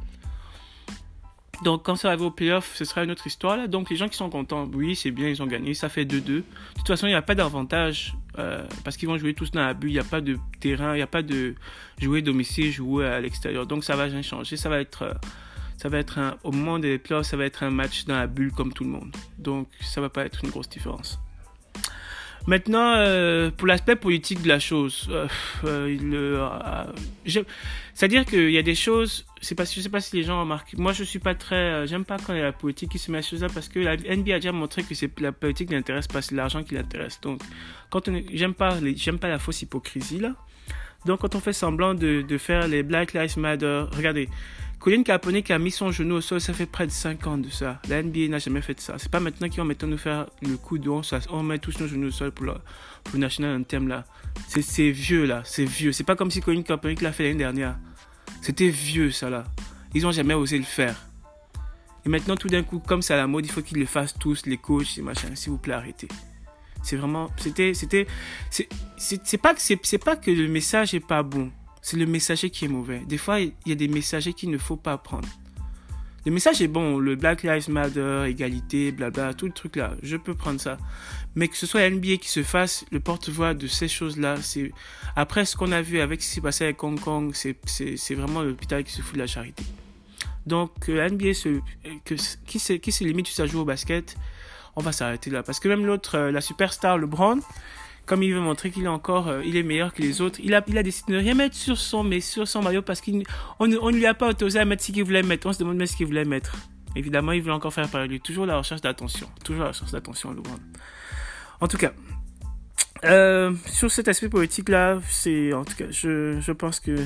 Donc, 1.63 1.84
quand 1.84 1.96
ça 1.96 2.10
arrive 2.10 2.22
au 2.22 2.32
playoff, 2.32 2.75
ce 2.75 2.86
sera 2.86 3.03
une 3.03 3.10
autre 3.10 3.25
histoire. 3.25 3.68
Donc, 3.68 3.89
les 3.89 3.96
gens 3.96 4.08
qui 4.08 4.18
sont 4.18 4.30
contents, 4.30 4.70
oui, 4.72 4.96
c'est 4.96 5.12
bien, 5.12 5.30
ils 5.30 5.41
ont 5.41 5.48
gagné. 5.48 5.74
Ça 5.74 5.89
fait 5.89 6.06
2-2. 6.06 6.22
De 6.22 6.44
toute 6.75 6.88
façon, 6.88 7.08
il 7.08 7.12
n'y 7.12 7.15
a 7.15 7.22
pas 7.24 7.36
d'avantage 7.36 8.13
euh, 8.40 8.66
parce 8.84 8.98
qu'ils 8.98 9.08
vont 9.10 9.18
jouer 9.18 9.34
tous 9.34 9.52
dans 9.52 9.62
la 9.62 9.74
bulle. 9.74 9.90
Il 9.90 9.94
n'y 9.94 10.00
a 10.00 10.04
pas 10.04 10.22
de 10.22 10.38
terrain, 10.60 10.94
il 10.94 10.98
n'y 10.98 11.02
a 11.02 11.08
pas 11.08 11.22
de 11.22 11.56
jouer 12.00 12.22
domicile, 12.22 12.72
jouer 12.72 13.06
à 13.06 13.20
l'extérieur. 13.20 13.66
Donc, 13.66 13.84
ça 13.84 13.96
va 13.96 14.04
rien 14.04 14.22
changer. 14.22 14.58
Ça 14.58 14.70
va 14.70 14.80
être, 14.80 15.04
euh, 15.04 15.14
ça 15.78 15.90
va 15.90 15.98
être 15.98 16.20
au 16.44 16.52
moment 16.52 16.80
des 16.80 16.98
playoffs, 16.98 17.28
ça 17.28 17.38
va 17.38 17.46
être 17.46 17.64
un 17.64 17.72
match 17.72 18.06
dans 18.06 18.18
la 18.18 18.28
bulle 18.28 18.52
comme 18.52 18.74
tout 18.74 18.84
le 18.84 18.90
monde. 18.90 19.16
Donc, 19.38 19.68
ça 19.82 20.02
va 20.02 20.10
pas 20.10 20.26
être 20.26 20.44
une 20.44 20.50
grosse 20.50 20.70
différence. 20.70 21.20
Maintenant, 22.48 22.95
euh, 22.95 23.51
pour 23.51 23.67
l'aspect 23.67 23.95
politique 23.95 24.41
de 24.41 24.48
la 24.48 24.60
chose, 24.60 25.07
euh, 25.12 25.27
euh, 25.63 26.86
c'est-à-dire 27.93 28.25
qu'il 28.25 28.50
y 28.50 28.57
a 28.57 28.63
des 28.63 28.74
choses, 28.74 29.25
c'est 29.41 29.53
pas, 29.53 29.65
je 29.65 29.79
sais 29.79 29.89
pas 29.89 30.01
si 30.01 30.15
les 30.15 30.24
gens 30.24 30.39
remarquent. 30.39 30.75
Moi, 30.77 30.91
je 30.91 31.03
suis 31.03 31.19
pas 31.19 31.36
très, 31.36 31.86
j'aime 31.86 32.03
pas 32.03 32.17
quand 32.17 32.33
il 32.33 32.39
y 32.39 32.41
a 32.41 32.45
la 32.45 32.51
politique 32.51 32.91
qui 32.91 32.98
se 32.98 33.12
met 33.12 33.19
à 33.19 33.21
choses 33.21 33.41
là 33.41 33.48
parce 33.53 33.69
que 33.69 33.79
la 33.79 33.95
NBA 33.95 34.36
a 34.36 34.39
déjà 34.39 34.51
montré 34.51 34.81
que 34.81 34.95
c'est 34.95 35.19
la 35.19 35.31
politique 35.31 35.69
n'intéresse 35.69 36.07
pas, 36.07 36.21
c'est 36.24 36.33
l'argent 36.33 36.63
qui 36.63 36.74
l'intéresse. 36.74 37.21
Donc, 37.21 37.41
quand 37.91 38.10
j'aime 38.33 38.55
pas, 38.55 38.77
j'aime 38.95 39.19
pas 39.19 39.27
la 39.27 39.38
fausse 39.38 39.62
hypocrisie 39.62 40.19
là. 40.19 40.33
Donc, 41.05 41.19
quand 41.21 41.36
on 41.36 41.39
fait 41.39 41.53
semblant 41.53 41.93
de 41.93 42.38
faire 42.38 42.67
les 42.67 42.83
Black 42.83 43.13
Lives 43.13 43.38
Matter, 43.38 43.86
regardez, 43.95 44.29
Colin 44.82 45.04
Kaepernick 45.04 45.46
qui 45.46 45.54
a 45.54 45.60
mis 45.60 45.70
son 45.70 45.92
genou 45.92 46.16
au 46.16 46.22
sol, 46.22 46.42
ça 46.42 46.54
fait 46.54 46.66
près 46.66 46.88
de 46.88 46.92
5 46.92 47.28
ans 47.28 47.38
de 47.38 47.50
ça. 47.50 47.80
La 47.88 48.02
NBA 48.02 48.30
n'a 48.30 48.40
jamais 48.40 48.62
fait 48.62 48.80
ça. 48.82 48.96
C'est 48.98 49.12
pas 49.12 49.20
maintenant 49.20 49.48
qu'ils 49.48 49.60
vont 49.60 49.66
maintenant 49.66 49.90
nous 49.90 49.98
faire 50.00 50.26
le 50.42 50.58
coup 50.58 50.80
de 50.80 50.90
on, 50.90 51.44
met 51.44 51.60
tous 51.60 51.80
nos 51.80 51.88
genoux 51.88 52.08
au 52.08 52.12
sol 52.12 52.32
pour 52.32 52.48
le, 52.48 52.54
pour 53.04 53.14
le 53.14 53.20
national 53.20 53.62
anthem 53.62 53.88
là. 53.88 54.06
C'est 54.48 54.90
vieux 54.90 55.26
là, 55.26 55.44
c'est 55.46 55.66
vieux. 55.66 55.92
C'est 55.92 56.04
pas 56.04 56.16
comme 56.16 56.32
si 56.32 56.42
Colin 56.42 56.64
Kaepernick 56.64 57.02
l'a 57.02 57.12
fait 57.12 57.26
l'année 57.26 57.38
dernière. 57.38 57.78
C'était 58.42 58.70
vieux 58.70 59.12
ça 59.12 59.30
là. 59.30 59.44
Ils 59.94 60.08
ont 60.08 60.12
jamais 60.12 60.34
osé 60.34 60.58
le 60.58 60.64
faire. 60.64 60.96
Et 62.04 62.10
maintenant 62.10 62.36
tout 62.36 62.48
d'un 62.48 62.64
coup, 62.64 62.80
comme 62.80 63.04
c'est 63.04 63.14
à 63.14 63.18
la 63.18 63.28
mode, 63.28 63.46
il 63.46 63.52
faut 63.52 63.62
qu'ils 63.62 63.78
le 63.78 63.86
fassent 63.86 64.18
tous, 64.18 64.48
les 64.48 64.58
coachs 64.58 64.98
et 64.98 65.04
machin. 65.04 65.28
S'il 65.36 65.52
vous 65.52 65.60
plaît, 65.60 65.76
arrêtez. 65.76 66.08
C'est 66.82 66.96
vraiment, 66.96 67.30
c'était, 67.38 67.76
c'était, 67.76 68.08
c'est 68.98 69.38
pas 69.38 69.54
que 69.54 69.62
c'est 69.62 69.98
pas 70.00 70.16
que 70.16 70.32
le 70.32 70.48
message 70.48 70.96
est 70.96 71.06
pas 71.06 71.22
bon 71.22 71.52
c'est 71.82 71.98
le 71.98 72.06
messager 72.06 72.50
qui 72.50 72.66
est 72.66 72.70
mauvais. 72.70 73.02
Des 73.08 73.18
fois, 73.18 73.40
il 73.40 73.54
y 73.66 73.72
a 73.72 73.76
des 73.76 73.88
messagers 73.88 74.34
qu'il 74.34 74.50
ne 74.50 74.58
faut 74.58 74.78
pas 74.78 74.98
prendre. 74.98 75.28
Le 76.24 76.32
message 76.32 76.62
est 76.62 76.68
bon, 76.68 77.00
le 77.00 77.16
Black 77.16 77.42
Lives 77.42 77.70
Matter, 77.70 78.26
égalité, 78.28 78.92
blabla, 78.92 79.34
tout 79.34 79.48
le 79.48 79.52
truc 79.52 79.76
là, 79.76 79.96
je 80.04 80.18
peux 80.18 80.36
prendre 80.36 80.62
ça. 80.62 80.78
Mais 81.34 81.48
que 81.48 81.58
ce 81.58 81.66
soit 81.66 81.90
NBA 81.90 82.18
qui 82.18 82.30
se 82.30 82.44
fasse 82.44 82.86
le 82.92 83.00
porte-voix 83.00 83.56
de 83.56 83.66
ces 83.66 83.88
choses-là, 83.88 84.36
c'est 84.40 84.72
après 85.16 85.46
ce 85.46 85.58
qu'on 85.58 85.72
a 85.72 85.82
vu 85.82 86.00
avec 86.00 86.22
ce 86.22 86.28
qui 86.28 86.36
s'est 86.36 86.42
passé 86.42 86.66
avec 86.66 86.84
Hong 86.84 87.00
Kong, 87.00 87.34
c'est 87.34 88.14
vraiment 88.14 88.44
l'hôpital 88.44 88.84
qui 88.84 88.92
se 88.92 89.02
fout 89.02 89.16
de 89.16 89.20
la 89.20 89.26
charité. 89.26 89.64
Donc 90.46 90.88
NBA 90.90 91.34
se, 91.34 91.60
que, 92.06 92.14
qui, 92.46 92.60
se, 92.60 92.74
qui 92.74 92.92
se 92.92 93.04
limite 93.04 93.28
à 93.40 93.48
jouer 93.48 93.62
au 93.62 93.66
basket, 93.66 94.16
on 94.76 94.82
va 94.82 94.92
s'arrêter 94.92 95.32
là. 95.32 95.42
Parce 95.42 95.60
que 95.60 95.68
même 95.68 95.86
l'autre, 95.86 96.18
euh, 96.18 96.32
la 96.32 96.42
superstar 96.42 97.00
LeBron, 97.00 97.40
comme 98.12 98.24
il 98.24 98.34
veut 98.34 98.41
montrer 98.41 98.72
qu'il 98.72 98.84
est 98.84 98.89
encore, 98.89 99.30
euh, 99.30 99.41
il 99.46 99.56
est 99.56 99.63
meilleur 99.63 99.94
que 99.94 100.01
les 100.01 100.20
autres, 100.20 100.41
il 100.44 100.53
a, 100.53 100.62
il 100.68 100.77
a 100.77 100.84
décidé 100.84 101.13
de 101.13 101.18
ne 101.18 101.24
rien 101.24 101.34
mettre 101.34 101.56
sur 101.56 101.77
son, 101.77 102.03
mais 102.03 102.20
sur 102.20 102.46
son 102.46 102.62
maillot 102.62 102.82
parce 102.82 103.00
qu'on 103.00 103.13
ne 103.68 103.91
lui 103.94 104.06
a 104.06 104.13
pas 104.13 104.27
autorisé 104.27 104.60
à 104.60 104.65
mettre 104.65 104.84
ce 104.84 104.91
qu'il 104.91 105.06
voulait 105.06 105.24
mettre. 105.24 105.48
On 105.48 105.53
se 105.53 105.60
demande 105.60 105.77
même 105.77 105.88
ce 105.88 105.96
qu'il 105.96 106.08
voulait 106.08 106.25
mettre. 106.25 106.58
Évidemment, 106.98 107.32
il 107.32 107.41
voulait 107.41 107.53
encore 107.53 107.74
faire 107.74 107.88
parler 107.88 108.10
lui. 108.10 108.20
Toujours 108.20 108.46
la 108.46 108.58
recherche 108.58 108.82
d'attention. 108.82 109.30
Toujours 109.46 109.63
la 109.63 109.70
recherche 109.70 109.91
d'attention, 109.94 110.32
LeBron. 110.32 110.58
En 111.62 111.70
tout 111.70 111.77
cas, 111.77 111.94
euh, 113.06 113.53
sur 113.68 113.89
cet 113.89 114.10
aspect 114.10 114.27
politique-là, 114.27 115.00
c'est, 115.08 115.53
en 115.53 115.63
tout 115.63 115.77
cas, 115.77 115.89
je, 115.89 116.38
je 116.41 116.51
pense 116.51 116.82
que 116.82 116.98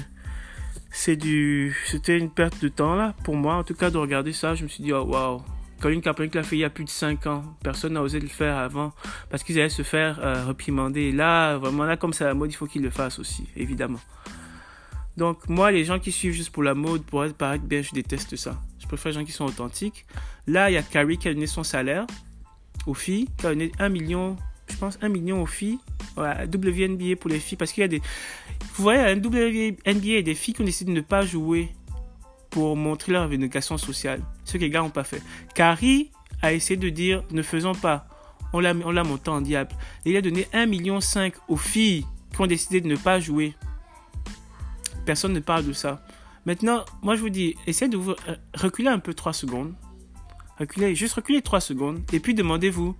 c'est 0.89 1.17
du, 1.17 1.77
c'était 1.85 2.17
une 2.17 2.31
perte 2.31 2.63
de 2.63 2.67
temps, 2.67 2.95
là, 2.95 3.13
pour 3.23 3.35
moi, 3.35 3.53
en 3.57 3.63
tout 3.63 3.75
cas, 3.75 3.91
de 3.91 3.99
regarder 3.99 4.33
ça. 4.33 4.55
Je 4.55 4.63
me 4.63 4.69
suis 4.69 4.83
dit, 4.83 4.91
oh, 4.91 5.03
waouh, 5.03 5.43
Colin 5.85 5.99
Kaepernick 5.99 6.33
l'a 6.33 6.41
fait 6.41 6.55
il 6.55 6.61
y 6.61 6.63
a 6.63 6.71
plus 6.71 6.83
de 6.83 6.89
5 6.89 7.27
ans. 7.27 7.43
Personne 7.61 7.93
n'a 7.93 8.01
osé 8.01 8.19
le 8.19 8.27
faire 8.27 8.57
avant 8.57 8.91
parce 9.29 9.43
qu'ils 9.43 9.59
allaient 9.59 9.69
se 9.69 9.83
faire 9.83 10.19
euh, 10.19 10.43
reprimander. 10.43 11.11
Là, 11.11 11.57
vraiment, 11.57 11.83
là, 11.83 11.95
comme 11.95 12.11
c'est 12.11 12.23
la 12.23 12.33
mode, 12.33 12.49
il 12.49 12.55
faut 12.55 12.65
qu'ils 12.65 12.81
le 12.81 12.89
fassent 12.89 13.19
aussi, 13.19 13.43
évidemment. 13.55 13.99
Donc, 15.15 15.47
moi, 15.47 15.71
les 15.71 15.85
gens 15.85 15.99
qui 15.99 16.11
suivent 16.11 16.33
juste 16.33 16.49
pour 16.49 16.63
la 16.63 16.73
mode, 16.73 17.03
pour 17.03 17.23
être 17.23 17.35
paraître 17.35 17.65
bien, 17.65 17.83
je 17.83 17.91
déteste 17.91 18.35
ça. 18.35 18.59
Je 18.79 18.87
préfère 18.87 19.11
les 19.11 19.19
gens 19.19 19.25
qui 19.25 19.31
sont 19.31 19.45
authentiques. 19.45 20.07
Là, 20.47 20.71
il 20.71 20.73
y 20.73 20.77
a 20.77 20.81
Carrie 20.81 21.19
qui 21.19 21.27
a 21.27 21.33
donné 21.35 21.45
son 21.45 21.61
salaire 21.61 22.07
aux 22.87 22.95
filles, 22.95 23.27
qui 23.37 23.45
a 23.45 23.49
donné 23.49 23.71
1 23.77 23.89
million, 23.89 24.37
je 24.67 24.77
pense 24.77 24.97
1 25.03 25.09
million 25.09 25.43
aux 25.43 25.45
filles, 25.45 25.77
ouais, 26.17 26.47
WNBA 26.47 27.15
pour 27.15 27.29
les 27.29 27.39
filles, 27.39 27.59
parce 27.59 27.71
qu'il 27.71 27.81
y 27.81 27.85
a 27.85 27.87
des. 27.87 28.01
Vous 28.73 28.81
voyez, 28.81 29.01
un 29.01 29.17
WNBA, 29.17 30.23
des 30.23 30.33
filles 30.33 30.55
qui 30.55 30.63
ont 30.63 30.65
de 30.65 30.91
ne 30.91 31.01
pas 31.01 31.27
jouer 31.27 31.69
pour 32.55 32.77
montrer 32.77 33.11
leur 33.11 33.23
revendication 33.23 33.77
sociale. 33.77 34.21
Ce 34.45 34.53
que 34.53 34.59
les 34.59 34.69
gars 34.69 34.79
n'ont 34.79 34.89
pas 34.89 35.03
fait. 35.03 35.21
Carrie 35.55 36.09
a 36.41 36.53
essayé 36.53 36.77
de 36.77 36.87
dire 36.87 37.21
ne 37.31 37.41
faisons 37.41 37.75
pas. 37.75 38.07
On 38.53 38.61
l'a, 38.61 38.71
on 38.71 38.93
monté 39.03 39.29
en 39.29 39.41
diable. 39.41 39.75
il 40.05 40.15
a 40.15 40.21
donné 40.21 40.43
1,5 40.53 40.67
million 40.69 40.99
aux 41.49 41.57
filles 41.57 42.05
qui 42.33 42.39
ont 42.41 42.47
décidé 42.47 42.79
de 42.79 42.87
ne 42.87 42.95
pas 42.95 43.19
jouer. 43.19 43.55
Personne 45.05 45.33
ne 45.33 45.41
parle 45.41 45.65
de 45.65 45.73
ça. 45.73 46.05
Maintenant, 46.45 46.85
moi 47.01 47.17
je 47.17 47.21
vous 47.21 47.29
dis, 47.29 47.57
essayez 47.67 47.89
de 47.89 47.97
vous 47.97 48.15
reculer 48.53 48.87
un 48.87 48.99
peu 48.99 49.13
3 49.13 49.33
secondes. 49.33 49.73
Reculez, 50.57 50.95
juste 50.95 51.15
reculer 51.15 51.41
3 51.41 51.59
secondes. 51.59 52.03
Et 52.13 52.21
puis 52.21 52.33
demandez-vous, 52.33 52.95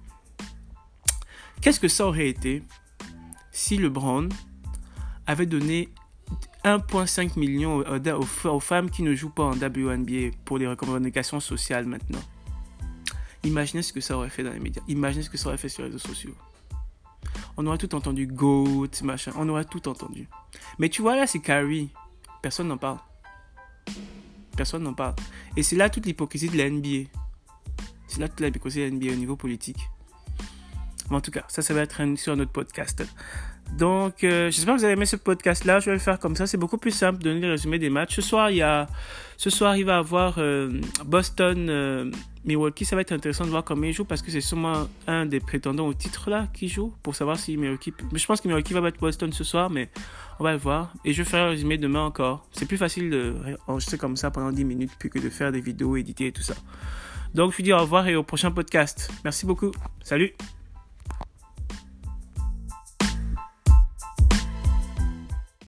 qu'est-ce 1.62 1.80
que 1.80 1.88
ça 1.88 2.06
aurait 2.06 2.28
été 2.28 2.62
si 3.54 3.78
le 3.78 3.88
Brown 3.88 4.28
avait 5.26 5.46
donné 5.46 5.88
1,5 6.66 7.38
million 7.38 7.84
aux, 7.86 8.60
femmes 8.60 8.90
qui 8.90 9.04
ne 9.04 9.14
jouent 9.14 9.30
pas 9.30 9.44
en 9.44 9.54
WNBA 9.54 10.36
pour 10.46 10.58
les 10.58 10.68
recommandations 10.68 11.40
sociales 11.40 11.86
maintenant. 11.86 12.22
Imaginez 13.44 13.84
ce 13.84 13.94
que 13.94 14.02
ça 14.02 14.18
aurait 14.18 14.32
fait 14.32 14.44
dans 14.44 14.52
les 14.52 14.60
médias. 14.60 14.82
Imaginez 14.88 15.24
ce 15.24 15.30
que 15.30 15.38
ça 15.38 15.50
aurait 15.50 15.60
fait 15.60 15.70
sur 15.70 15.84
les 15.84 15.90
réseaux 15.90 16.00
sociaux. 16.00 16.34
On 17.56 17.68
aurait 17.68 17.78
tout 17.78 17.94
entendu, 17.94 18.26
GOAT, 18.26 19.04
machin. 19.04 19.32
On 19.38 19.48
aurait 19.48 19.66
tout 19.66 19.88
entendu. 19.88 20.28
Mais 20.80 20.90
tu 20.90 21.04
vois, 21.04 21.16
là, 21.16 21.28
c'est 21.28 21.40
Carrie. 21.40 21.92
Personne 22.42 22.68
n'en 22.68 22.78
parle. 22.78 22.98
Personne 24.58 24.82
n'en 24.82 24.96
parle. 24.96 25.14
Et 25.56 25.62
c'est 25.62 25.76
là 25.76 25.92
toute 25.92 26.08
l'hypocrisie 26.08 26.50
de 26.50 26.58
la 26.58 26.68
NBA. 26.68 27.10
C'est 28.08 28.20
là 28.20 28.28
toute 28.28 28.40
l'hypocrisie 28.40 28.80
de 28.80 28.86
la 28.86 28.92
NBA 28.92 29.14
au 29.14 29.18
niveau 29.18 29.36
politique. 29.36 29.88
en 31.12 31.22
tout 31.22 31.32
cas, 31.32 31.46
ça, 31.48 31.62
ça 31.62 31.76
va 31.76 31.82
être 31.82 32.02
sur 32.16 32.36
notre 32.36 32.52
podcast. 32.52 33.06
Donc, 33.78 34.24
euh, 34.24 34.50
j'espère 34.52 34.76
que 34.76 34.80
vous 34.80 34.86
avez 34.86 34.94
aimé 34.94 35.06
ce 35.06 35.18
podcast-là. 35.18 35.80
Je 35.80 35.88
vais 35.88 35.94
le 35.94 36.00
faire 36.00 36.20
comme 36.20 36.36
ça. 36.36 36.48
C'est 36.48 36.58
beaucoup 36.58 36.78
plus 36.78 36.92
simple 36.92 37.20
de 37.20 37.26
donner 37.26 37.42
le 37.42 37.52
résumé 37.52 37.78
des 37.78 37.90
matchs. 37.90 38.16
Ce 38.16 38.22
soir, 38.22 38.50
il 38.50 38.58
y 38.58 38.62
a, 38.62 38.88
ce 39.38 39.50
soir, 39.50 39.76
il 39.76 39.84
va 39.84 39.96
y 39.96 39.98
avoir 39.98 40.36
euh, 40.38 40.80
Boston, 41.06 41.68
euh, 41.70 42.10
Milwaukee. 42.46 42.86
Ça 42.86 42.96
va 42.96 43.02
être 43.02 43.12
intéressant 43.12 43.44
de 43.44 43.50
voir 43.50 43.66
comment 43.66 43.84
ils 43.84 43.94
jouent 43.94 44.06
parce 44.06 44.22
que 44.22 44.32
c'est 44.32 44.42
sûrement 44.42 44.88
un 45.08 45.26
des 45.26 45.42
prétendants 45.42 45.88
au 45.88 45.94
titre 45.94 46.30
là 46.30 46.48
qui 46.54 46.70
joue 46.70 46.94
pour 47.04 47.16
savoir 47.16 47.38
si 47.38 47.58
Milwaukee. 47.58 47.94
Je 48.14 48.26
pense 48.26 48.40
que 48.40 48.48
Milwaukee 48.48 48.74
va 48.74 48.82
battre 48.82 49.00
Boston 49.00 49.34
ce 49.34 49.44
soir, 49.44 49.70
mais 49.70 49.90
on 50.40 50.44
va 50.46 50.54
le 50.54 50.58
voir. 50.58 50.94
Et 51.04 51.12
je 51.12 51.24
faire 51.24 51.46
un 51.46 51.50
résumé 51.50 51.78
demain 51.78 52.06
encore. 52.06 52.48
C'est 52.52 52.68
plus 52.68 52.78
facile 52.78 53.10
de 53.10 53.36
enregistrer 53.68 53.98
comme 53.98 54.16
ça 54.16 54.32
pendant 54.32 54.52
10 54.52 54.64
minutes 54.64 54.92
plus 54.98 55.10
que 55.10 55.20
de 55.20 55.30
faire 55.30 55.52
des 55.52 55.62
vidéos, 55.62 55.98
éditer 55.98 56.28
et 56.28 56.32
tout 56.32 56.44
ça. 56.44 56.56
Donc, 57.34 57.52
je 57.52 57.58
vous 57.58 57.64
dis 57.64 57.74
au 57.74 57.80
revoir 57.80 58.08
et 58.08 58.16
au 58.16 58.24
prochain 58.24 58.52
podcast. 58.52 59.12
Merci 59.26 59.46
beaucoup. 59.46 59.72
Salut. 60.02 60.34